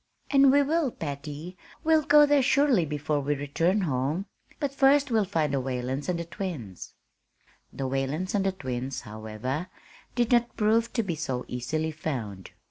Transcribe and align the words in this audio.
"And 0.31 0.51
we 0.51 0.63
will, 0.63 0.89
Patty; 0.89 1.55
we'll 1.83 2.01
go 2.01 2.25
there 2.25 2.41
surely 2.41 2.87
before 2.87 3.19
we 3.19 3.35
return 3.35 3.81
home. 3.81 4.25
But 4.59 4.73
first 4.73 5.11
we'll 5.11 5.25
find 5.25 5.53
the 5.53 5.61
Whalens 5.61 6.09
and 6.09 6.17
the 6.17 6.25
twins." 6.25 6.95
The 7.71 7.87
Whalens 7.87 8.33
and 8.33 8.43
the 8.43 8.51
twins, 8.51 9.01
however, 9.01 9.67
did 10.15 10.31
not 10.31 10.57
prove 10.57 10.91
to 10.93 11.03
be 11.03 11.13
so 11.13 11.45
easily 11.47 11.91
found. 11.91 12.49